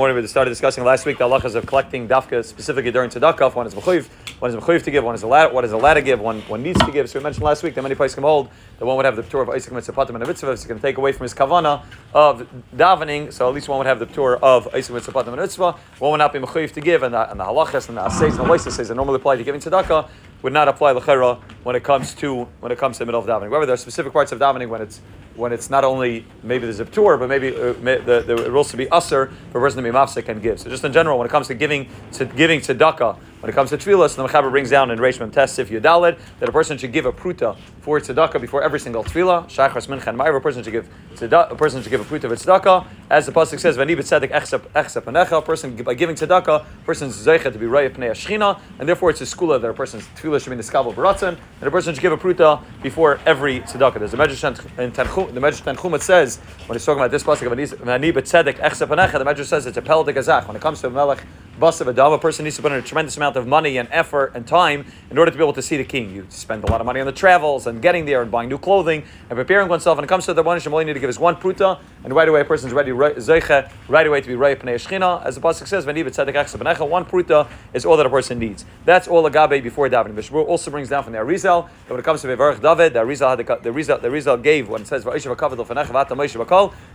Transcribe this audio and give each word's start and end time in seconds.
morning 0.00 0.16
we 0.16 0.26
started 0.26 0.48
discussing 0.48 0.82
last 0.82 1.04
week 1.04 1.18
the 1.18 1.24
halachas 1.24 1.54
of 1.54 1.66
collecting 1.66 2.08
dafka 2.08 2.42
specifically 2.42 2.90
during 2.90 3.10
tzedakah. 3.10 3.54
One 3.54 3.66
is 3.66 3.74
mechuyev, 3.74 4.08
one 4.40 4.50
is 4.50 4.56
mechuyev 4.56 4.82
to 4.84 4.90
give, 4.90 5.04
one 5.04 5.14
is 5.14 5.22
allowed, 5.24 5.52
what 5.52 5.62
is 5.62 5.72
allowed 5.72 5.92
to 5.92 6.00
give, 6.00 6.18
one, 6.20 6.40
one 6.48 6.62
needs 6.62 6.82
to 6.86 6.90
give. 6.90 7.10
So 7.10 7.18
we 7.18 7.22
mentioned 7.22 7.44
last 7.44 7.62
week 7.62 7.74
that 7.74 7.82
many 7.82 7.94
places 7.94 8.14
can 8.14 8.24
hold 8.24 8.48
that 8.78 8.86
one 8.86 8.96
would 8.96 9.04
have 9.04 9.16
the 9.16 9.24
tour 9.24 9.42
of 9.42 9.50
Isaac 9.50 9.74
Mitzvah 9.74 10.00
and. 10.00 10.22
It's 10.22 10.40
going 10.40 10.56
to 10.56 10.78
take 10.80 10.96
away 10.96 11.12
from 11.12 11.24
his 11.24 11.34
kavana 11.34 11.84
of 12.14 12.48
davening. 12.74 13.30
So 13.30 13.46
at 13.46 13.54
least 13.54 13.68
one 13.68 13.76
would 13.76 13.86
have 13.86 13.98
the 13.98 14.06
tour 14.06 14.38
of 14.38 14.74
Isaac 14.74 14.94
Mitzvah 14.94 15.18
and 15.18 15.28
a 15.28 15.36
mitzvah. 15.36 15.72
One 15.98 16.12
would 16.12 16.16
not 16.16 16.32
be 16.32 16.38
mechuyev 16.38 16.72
to 16.72 16.80
give, 16.80 17.02
and 17.02 17.12
the, 17.12 17.30
and 17.30 17.38
the 17.38 17.44
halachas 17.44 17.90
and 17.90 17.98
the 17.98 18.00
asays 18.00 18.30
and 18.30 18.38
the 18.38 18.44
loises 18.44 18.88
that 18.88 18.94
normally 18.94 19.16
apply 19.16 19.36
to 19.36 19.44
giving 19.44 19.60
tzedakah 19.60 20.08
would 20.40 20.54
not 20.54 20.66
apply 20.66 20.94
lechera 20.94 21.38
when 21.62 21.76
it 21.76 21.84
comes 21.84 22.14
to 22.14 22.44
when 22.60 22.72
it 22.72 22.78
comes 22.78 22.96
to 22.96 23.00
the 23.00 23.06
middle 23.06 23.20
of 23.20 23.26
davening. 23.26 23.50
However, 23.50 23.66
there 23.66 23.74
are 23.74 23.76
specific 23.76 24.14
parts 24.14 24.32
of 24.32 24.38
davening 24.38 24.70
when 24.70 24.80
it's 24.80 25.02
when 25.36 25.52
it's 25.52 25.70
not 25.70 25.84
only 25.84 26.24
maybe 26.42 26.64
there's 26.64 26.80
a 26.80 26.84
tour, 26.84 27.16
but 27.16 27.28
maybe 27.28 27.54
uh, 27.54 27.74
may, 27.80 27.98
the, 27.98 28.20
the, 28.20 28.44
it 28.44 28.50
will 28.50 28.58
also 28.58 28.76
be 28.76 28.88
usher 28.90 29.32
for 29.52 29.58
a 29.58 29.60
person 29.60 29.82
to 29.82 29.90
be 29.90 29.94
mafsik 29.94 30.28
and 30.28 30.42
give. 30.42 30.60
So 30.60 30.68
just 30.68 30.84
in 30.84 30.92
general, 30.92 31.18
when 31.18 31.26
it 31.26 31.30
comes 31.30 31.46
to 31.48 31.54
giving 31.54 31.88
to 32.12 32.24
giving 32.24 32.60
tzedakah, 32.60 33.16
when 33.40 33.48
it 33.48 33.54
comes 33.54 33.70
to 33.70 33.78
tefillah, 33.78 34.14
the 34.14 34.26
Mechaber 34.26 34.50
brings 34.50 34.68
down 34.68 34.90
in 34.90 34.98
Reish 34.98 35.18
Mem 35.18 35.30
Test 35.30 35.58
if 35.58 35.70
Yudalid 35.70 36.18
that 36.40 36.48
a 36.48 36.52
person 36.52 36.76
should 36.76 36.92
give 36.92 37.06
a 37.06 37.12
pruta 37.12 37.56
for 37.80 37.98
tzedakah 37.98 38.38
before 38.38 38.62
every 38.62 38.78
single 38.78 39.02
tefillah. 39.02 39.46
Shachas 39.46 39.86
mincha 39.86 40.08
and 40.08 40.20
a 40.20 40.40
person 40.40 40.62
should 40.62 40.72
give 40.72 40.88
a 41.22 41.56
person 41.56 41.82
should 41.82 41.90
give 41.90 42.00
a 42.00 42.04
pruta 42.04 42.24
of 42.24 42.32
tzedakah, 42.32 42.86
as 43.08 43.24
the 43.24 43.32
pasuk 43.32 43.58
says, 43.58 43.78
"V'ani 43.78 43.96
b'tzedek 43.96 44.30
echsep 44.30 44.60
echsep 44.74 45.02
anecha." 45.02 45.38
A 45.38 45.42
person 45.42 45.74
by 45.76 45.94
giving 45.94 46.14
tzedakah, 46.14 46.60
a 46.60 46.84
person's 46.84 47.16
zeicha 47.16 47.50
to 47.50 47.58
be 47.58 47.64
raya 47.64 47.88
pnei 47.88 48.10
ashchina, 48.10 48.60
and 48.78 48.86
therefore 48.86 49.08
it's 49.08 49.22
a 49.22 49.24
skula 49.24 49.58
that 49.58 49.70
a 49.70 49.74
person's 49.74 50.04
tefillah 50.16 50.38
should 50.38 50.50
be 50.50 50.52
in 50.52 50.58
the 50.58 50.64
skabel 50.64 50.94
baratzin, 50.94 51.38
and 51.60 51.62
a 51.62 51.70
person 51.70 51.94
should 51.94 52.02
give 52.02 52.12
a 52.12 52.18
pruta 52.18 52.62
before 52.82 53.20
every 53.24 53.60
tzedakah. 53.60 53.94
There's 53.94 54.12
a 54.12 54.18
medrash 54.18 54.44
in 54.78 54.92
Tanchuma, 54.92 55.32
the 55.32 55.40
medrash 55.40 55.62
Tanchuma 55.62 55.96
it 55.96 56.02
says 56.02 56.38
when 56.66 56.76
he's 56.76 56.84
talking 56.84 57.00
about 57.00 57.10
this 57.10 57.22
pasuk 57.22 57.50
of 57.50 57.52
"V'ani 57.52 58.12
b'tzedek 58.12 58.58
echsep 58.58 58.88
anecha," 58.88 59.12
the 59.12 59.24
medrash 59.24 59.46
says 59.46 59.66
it's 59.66 59.78
a 59.78 59.82
pel 59.82 60.04
de 60.04 60.12
gazach. 60.12 60.46
When 60.46 60.56
it 60.56 60.62
comes 60.62 60.82
to 60.82 60.88
a 60.88 60.90
melech 60.90 61.24
basav 61.60 61.88
adam, 61.88 62.12
a 62.12 62.18
person 62.18 62.44
needs 62.44 62.56
to 62.56 62.62
put 62.62 62.72
in 62.72 62.78
a 62.78 62.82
tremendous 62.82 63.16
amount 63.16 63.36
of 63.36 63.46
money 63.46 63.76
and 63.76 63.88
effort 63.92 64.32
and 64.34 64.46
time 64.46 64.86
in 65.10 65.18
order 65.18 65.30
to 65.30 65.36
be 65.36 65.42
able 65.44 65.52
to 65.52 65.62
see 65.62 65.76
the 65.76 65.84
king. 65.84 66.10
You 66.14 66.26
spend 66.30 66.64
a 66.64 66.66
lot 66.66 66.80
of 66.80 66.86
money 66.86 67.00
on 67.00 67.06
the 67.06 67.12
travels 67.12 67.66
and 67.66 67.82
getting 67.82 68.06
there 68.06 68.22
and 68.22 68.30
buying 68.30 68.48
new 68.48 68.58
clothing 68.58 69.04
and 69.28 69.36
preparing 69.36 69.68
oneself. 69.68 69.98
When 69.98 70.04
it 70.04 70.08
comes 70.08 70.24
to 70.26 70.34
the 70.34 70.42
one 70.42 70.58
all 70.58 70.80
you 70.80 70.86
need 70.86 70.94
to 70.94 71.00
give 71.00 71.10
is 71.10 71.18
one 71.18 71.36
pruta, 71.36 71.78
and 72.02 72.14
right 72.14 72.28
away 72.28 72.40
a 72.40 72.44
person's 72.44 72.72
ready 72.72 72.90
zeicha, 72.92 73.70
right 73.88 74.06
away 74.06 74.20
to 74.20 74.26
be 74.26 74.34
right 74.34 74.58
pnei 74.58 74.76
shchina. 74.76 75.24
As 75.24 75.34
the 75.34 75.40
pasuk 75.40 75.66
says, 75.66 75.84
one 75.84 77.04
pruta 77.04 77.46
is 77.74 77.84
all 77.84 77.96
that 77.98 78.06
a 78.06 78.10
person 78.10 78.38
needs. 78.38 78.64
That's 78.86 79.06
all 79.06 79.24
agabe 79.30 79.62
before 79.62 79.88
davening. 79.88 80.14
Mishmur 80.14 80.46
also 80.46 80.70
brings 80.70 80.88
down 80.88 81.04
from 81.04 81.12
the 81.12 81.18
Arizal 81.18 81.68
that 81.86 81.90
when 81.90 82.00
it 82.00 82.04
comes 82.04 82.22
to 82.22 82.28
Vayevarech 82.28 82.62
David, 82.62 82.94
the 82.94 83.00
Arizal 83.00 83.36
had 83.36 83.38
the, 83.38 83.44
the 83.62 83.70
Arizal, 83.70 84.00
the 84.00 84.08
Arizal 84.08 84.42
gave 84.42 84.68
when 84.68 84.82
it 84.82 84.86
says 84.86 85.04
the 85.04 85.10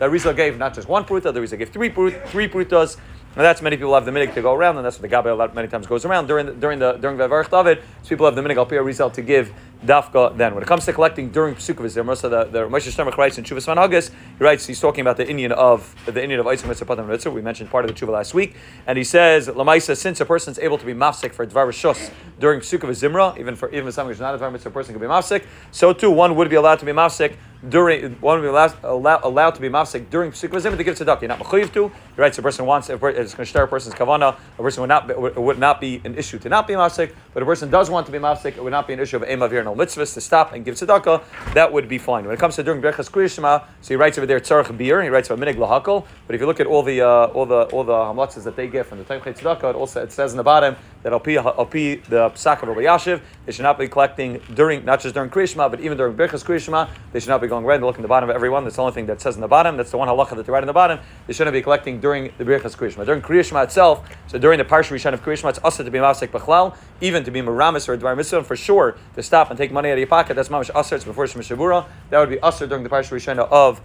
Arizal 0.00 0.36
gave 0.36 0.58
not 0.58 0.74
just 0.74 0.88
one 0.88 1.04
pruta, 1.04 1.32
the 1.32 1.40
Arizal 1.40 1.58
gave 1.58 1.70
three 1.70 1.88
three 1.88 2.48
prutas. 2.48 2.98
Now 3.36 3.42
that's 3.42 3.62
many 3.62 3.76
people 3.76 3.94
have 3.94 4.04
the 4.04 4.10
minig 4.10 4.34
to 4.34 4.42
go 4.42 4.54
around, 4.54 4.76
and 4.76 4.84
that's 4.84 4.98
what 4.98 5.08
the 5.08 5.16
gabbai 5.16 5.54
many 5.54 5.68
times 5.68 5.86
goes 5.86 6.04
around 6.04 6.26
during 6.26 6.46
the, 6.46 6.52
during 6.52 6.80
the 6.80 6.94
during 6.94 7.16
the 7.16 7.28
Varech 7.28 7.48
David. 7.48 7.80
So 8.02 8.08
people 8.08 8.26
have 8.26 8.34
the 8.34 8.42
minig 8.42 8.56
al 8.56 8.84
result 8.84 9.14
to 9.14 9.22
give 9.22 9.52
dafka. 9.86 10.36
Then, 10.36 10.52
when 10.54 10.64
it 10.64 10.66
comes 10.66 10.84
to 10.86 10.92
collecting 10.92 11.30
during 11.30 11.54
Pesukei, 11.54 11.94
the 11.94 12.02
most 12.02 12.24
of 12.24 12.32
the 12.32 12.44
the 12.44 12.68
Moshe 12.68 12.90
Sternbuch 12.90 13.16
writes 13.16 13.38
in 13.38 13.44
Teshuvos 13.44 13.72
V'Hanhagos, 13.72 14.10
he 14.36 14.44
writes 14.44 14.66
he's 14.66 14.80
talking 14.80 15.02
about 15.02 15.16
the 15.16 15.24
inyan 15.24 15.52
of 15.52 15.94
the 16.06 16.20
inyan 16.20 16.40
of 16.40 16.46
Isaac 16.48 16.66
Mitzvah 16.66 17.04
Mitzvah. 17.04 17.30
We 17.30 17.40
mentioned 17.40 17.70
part 17.70 17.84
of 17.84 17.94
the 17.94 17.94
Chuvah 17.94 18.10
last 18.10 18.34
week, 18.34 18.56
and 18.88 18.98
he 18.98 19.04
says 19.04 19.46
Lamaisa, 19.46 19.96
since 19.96 20.20
a 20.20 20.24
person 20.24 20.50
is 20.50 20.58
able 20.58 20.78
to 20.78 20.84
be 20.84 20.92
mafsik 20.92 21.32
for 21.32 21.46
Dvar 21.46 21.68
Shus 21.68 22.10
during 22.40 22.58
Pesukei 22.58 22.90
Zimra, 22.90 23.38
even 23.38 23.54
for 23.54 23.70
even 23.70 23.92
something 23.92 24.08
which 24.08 24.16
is 24.16 24.20
not 24.20 24.34
a 24.34 24.38
Dvar 24.38 24.50
Mitzvah, 24.50 24.70
a 24.70 24.72
person 24.72 24.92
can 24.92 25.00
be 25.00 25.06
mafsik. 25.06 25.44
So 25.70 25.92
too, 25.92 26.10
one 26.10 26.34
would 26.34 26.50
be 26.50 26.56
allowed 26.56 26.80
to 26.80 26.84
be 26.84 26.90
mafsik 26.90 27.36
during 27.68 28.14
one 28.20 28.40
would 28.40 28.46
be 28.46 28.48
allowed, 28.48 28.74
allowed, 28.82 29.20
allowed 29.22 29.50
to 29.50 29.60
be 29.60 29.68
mafsik 29.68 30.08
during 30.08 30.32
Zimra 30.32 30.76
to 30.76 30.84
give 30.84 30.96
tzedakah. 30.96 31.20
You're 31.20 31.28
not 31.28 31.40
mechuyev 31.40 31.72
to. 31.74 31.88
He 31.88 31.94
writes 32.16 32.38
a 32.38 32.42
person 32.42 32.64
wants 32.64 32.88
if 32.88 33.02
it's 33.02 33.34
going 33.34 33.44
to 33.44 33.50
start 33.50 33.68
a 33.68 33.70
person's 33.70 33.94
kavana, 33.94 34.36
a 34.58 34.62
person 34.62 34.80
would 34.80 34.88
not 34.88 35.06
be, 35.06 35.14
would 35.14 35.58
not 35.58 35.80
be 35.80 36.00
an 36.04 36.16
issue 36.16 36.38
to 36.38 36.48
not 36.48 36.66
be 36.66 36.74
mafsik, 36.74 37.12
but 37.34 37.42
a 37.42 37.46
person 37.46 37.70
does 37.70 37.90
want 37.90 38.06
to 38.06 38.12
be 38.12 38.18
mafsik, 38.18 38.56
it 38.56 38.62
would 38.62 38.70
not 38.70 38.86
be 38.86 38.94
an 38.94 39.00
issue 39.00 39.16
of 39.16 39.22
emavir 39.22 39.62
no 39.64 39.74
mitzvahs 39.74 40.14
to 40.14 40.20
stop 40.20 40.52
and 40.52 40.64
give 40.64 40.74
tzedakah. 40.74 41.22
That 41.54 41.72
would 41.72 41.88
be 41.88 41.98
fine. 41.98 42.24
When 42.24 42.34
it 42.34 42.40
comes 42.40 42.56
to 42.56 42.62
during 42.62 42.80
brechas 42.80 43.10
kriyishma, 43.10 43.64
so 43.80 43.88
he 43.88 43.96
writes 43.96 44.16
over 44.16 44.26
there 44.26 44.40
tzarech 44.40 44.76
beer. 44.76 45.02
He 45.02 45.08
writes 45.08 45.28
about 45.28 45.46
minig 45.46 45.56
lahakol. 45.56 46.06
But 46.26 46.34
if 46.34 46.40
you 46.40 46.46
look 46.46 46.60
at 46.60 46.66
all 46.66 46.82
the 46.82 47.02
uh, 47.02 47.26
all 47.26 47.44
the 47.44 47.64
all 47.64 47.84
the 47.84 47.92
hamlatzas 47.92 48.44
that 48.44 48.56
they 48.56 48.68
get 48.68 48.86
from 48.86 48.98
the 48.98 49.04
time 49.04 49.20
tzedakah, 49.20 49.70
it 49.70 49.76
also 49.76 50.02
it 50.02 50.12
says 50.12 50.32
in 50.32 50.38
the 50.38 50.42
bottom 50.42 50.76
that 51.02 51.12
al 51.12 51.20
pi 51.20 51.34
the 51.34 52.30
psak 52.30 52.62
of 52.62 52.68
Rav 52.68 52.76
Elyashiv, 52.76 53.20
they 53.44 53.52
should 53.52 53.62
not 53.62 53.78
be 53.78 53.88
collecting 53.88 54.40
during 54.54 54.84
not 54.84 55.00
just 55.00 55.14
during 55.14 55.28
kriyishma, 55.28 55.70
but 55.70 55.80
even 55.80 55.98
during 55.98 56.14
brechas 56.14 56.44
kriyishma, 56.44 56.88
they 57.12 57.20
should 57.20 57.28
not 57.28 57.40
be 57.40 57.49
going 57.50 57.66
right 57.66 57.74
and 57.74 57.84
looking 57.84 58.00
at 58.00 58.02
the 58.02 58.08
bottom 58.08 58.30
of 58.30 58.34
everyone. 58.34 58.64
That's 58.64 58.76
the 58.76 58.82
only 58.82 58.94
thing 58.94 59.04
that 59.06 59.20
says 59.20 59.34
in 59.34 59.42
the 59.42 59.48
bottom. 59.48 59.76
That's 59.76 59.90
the 59.90 59.98
one 59.98 60.08
halacha 60.08 60.36
that 60.36 60.46
they 60.46 60.52
write 60.52 60.62
in 60.62 60.66
the 60.66 60.72
bottom. 60.72 60.98
They 61.26 61.34
shouldn't 61.34 61.52
be 61.52 61.60
collecting 61.60 62.00
during 62.00 62.32
the 62.38 62.44
brechas 62.44 62.76
kriyishma. 62.76 63.04
During 63.04 63.20
kriyishma 63.20 63.62
itself, 63.64 64.08
so 64.26 64.38
during 64.38 64.56
the 64.56 64.64
parsha 64.64 64.92
rishon 64.92 65.12
of 65.12 65.22
kriyishma, 65.22 65.50
it's 65.50 65.58
also 65.58 65.84
to 65.84 65.90
be 65.90 65.98
mafsek 65.98 66.28
b'chlal, 66.28 66.74
even 67.02 67.22
to 67.24 67.30
be 67.30 67.42
meramis 67.42 67.88
or 67.88 67.98
dvar 67.98 68.16
mitzvah, 68.16 68.42
for 68.44 68.56
sure 68.56 68.96
to 69.14 69.22
stop 69.22 69.50
and 69.50 69.58
take 69.58 69.70
money 69.70 69.90
out 69.90 69.94
of 69.94 69.98
your 69.98 70.08
pocket. 70.08 70.34
That's 70.34 70.48
mamish 70.48 70.70
aser. 70.74 70.96
It's 70.96 71.04
before 71.04 71.26
shemishavura. 71.26 71.86
That 72.08 72.20
would 72.20 72.30
be 72.30 72.38
aser 72.42 72.66
during 72.66 72.84
the 72.84 72.90
parsha 72.90 73.12
rishon 73.12 73.38
of 73.38 73.80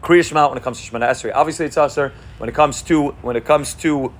Kriya 0.00 0.48
when 0.48 0.58
it 0.58 0.62
comes 0.62 0.84
to 0.84 0.90
Shemoneh 0.90 1.08
Esrei. 1.08 1.32
Obviously, 1.34 1.66
it's 1.66 1.78
aser 1.78 2.12
when 2.38 2.48
it 2.48 2.54
comes 2.54 2.82
to 2.82 3.10
when 3.22 3.36
it 3.36 3.44
comes 3.44 3.74
to 3.74 4.12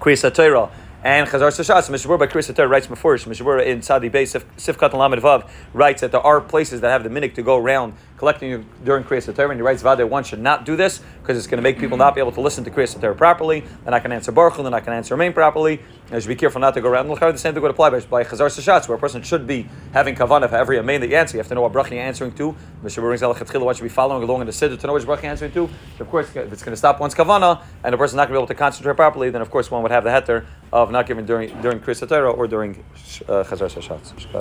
Kriya 0.00 0.34
Torah 0.34 0.70
and 1.04 1.28
Chazaras 1.28 1.58
HaShatz, 1.58 1.88
Mishabur 1.88 2.18
by 2.18 2.26
Chris 2.26 2.50
writes 2.50 2.88
before 2.88 3.12
Mishnah 3.12 3.44
Berurah 3.44 3.66
in 3.66 3.82
Sadi 3.82 4.08
Bay 4.08 4.24
Sifkat 4.24 4.92
Lamed 4.92 5.44
writes 5.72 6.00
that 6.00 6.10
there 6.10 6.20
are 6.20 6.40
places 6.40 6.80
that 6.80 6.90
have 6.90 7.04
the 7.04 7.08
minik 7.08 7.34
to 7.34 7.42
go 7.42 7.56
around 7.56 7.94
collecting 8.18 8.66
during 8.84 9.04
Kriyas 9.04 9.34
Torah, 9.34 9.50
and 9.50 9.58
he 9.58 9.62
writes 9.62 9.82
Vade 9.82 10.04
one 10.04 10.24
should 10.24 10.40
not 10.40 10.64
do 10.64 10.76
this 10.76 11.00
because 11.22 11.38
it's 11.38 11.46
going 11.46 11.58
to 11.58 11.62
make 11.62 11.78
people 11.78 11.96
not 11.96 12.14
be 12.14 12.20
able 12.20 12.32
to 12.32 12.40
listen 12.40 12.64
to 12.64 12.70
Kriyas 12.70 13.00
Torah 13.00 13.14
properly. 13.14 13.64
Then 13.84 13.94
I 13.94 14.00
can 14.00 14.12
answer 14.12 14.32
Baruch, 14.32 14.56
they're 14.56 14.70
not 14.70 14.84
going 14.84 14.96
answer 14.96 15.14
Remain 15.14 15.32
properly. 15.32 15.80
You 16.12 16.20
should 16.20 16.28
be 16.28 16.36
careful 16.36 16.60
not 16.60 16.74
to 16.74 16.80
go 16.80 16.88
around. 16.88 17.08
The 17.08 17.36
same 17.36 17.54
thing 17.54 17.62
would 17.62 17.70
apply 17.70 17.90
by 17.90 18.00
Chazaras 18.00 18.58
HaShatz, 18.58 18.88
where 18.88 18.96
a 18.96 19.00
person 19.00 19.22
should 19.22 19.46
be 19.46 19.68
having 19.92 20.14
kavanah 20.14 20.48
for 20.48 20.56
every 20.56 20.78
Amen 20.78 21.00
that 21.00 21.08
you 21.08 21.16
answer. 21.16 21.36
You 21.36 21.40
have 21.40 21.48
to 21.48 21.54
know 21.54 21.62
what 21.62 21.72
bracha 21.72 21.92
you're 21.92 22.00
answering 22.00 22.32
to. 22.32 22.54
Mishnah 22.82 23.02
Berurah 23.02 23.20
brings 23.20 23.22
Elachatchila, 23.22 23.64
what 23.64 23.76
should 23.76 23.82
be 23.82 23.88
following 23.88 24.22
along 24.22 24.40
in 24.40 24.46
the 24.46 24.52
Siddur 24.52 24.78
to 24.78 24.86
know 24.86 24.94
which 24.94 25.04
bracha 25.04 25.22
you're 25.22 25.30
answering 25.30 25.52
to. 25.52 25.68
Of 26.00 26.10
course, 26.10 26.28
if 26.34 26.52
it's 26.52 26.62
going 26.62 26.72
to 26.72 26.76
stop 26.76 27.00
one's 27.00 27.14
kavanah 27.14 27.62
and 27.84 27.92
the 27.92 27.98
person's 27.98 28.16
not 28.16 28.28
going 28.28 28.34
to 28.34 28.38
be 28.38 28.38
able 28.38 28.46
to 28.48 28.54
concentrate 28.54 28.96
properly, 28.96 29.30
then 29.30 29.42
of 29.42 29.50
course 29.50 29.70
one 29.70 29.82
would 29.82 29.92
have 29.92 30.04
the 30.04 30.10
heter 30.10 30.46
of 30.72 30.90
not 30.90 31.06
giving 31.06 31.24
during 31.24 31.60
during 31.60 31.80
Kriyas 31.80 32.06
Torah 32.08 32.30
or 32.30 32.46
during 32.46 32.84
uh, 33.28 33.44
Chazar. 33.44 34.32